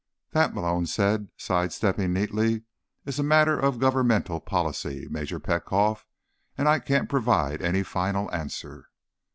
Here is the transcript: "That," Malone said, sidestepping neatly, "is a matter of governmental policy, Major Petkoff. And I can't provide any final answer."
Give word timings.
"That," 0.31 0.55
Malone 0.55 0.87
said, 0.87 1.27
sidestepping 1.37 2.11
neatly, 2.11 2.63
"is 3.05 3.19
a 3.19 3.23
matter 3.23 3.59
of 3.59 3.77
governmental 3.77 4.39
policy, 4.39 5.05
Major 5.11 5.39
Petkoff. 5.39 6.07
And 6.57 6.67
I 6.67 6.79
can't 6.79 7.07
provide 7.07 7.61
any 7.61 7.83
final 7.83 8.27
answer." 8.33 8.89